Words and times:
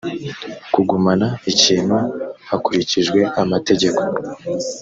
kugumana 0.73 1.27
ikintu 1.51 1.97
hakurikijwe 2.49 3.19
amategeko 3.41 4.01